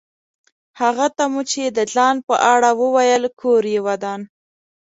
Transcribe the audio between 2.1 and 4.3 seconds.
په اړه وویل کور یې ودان.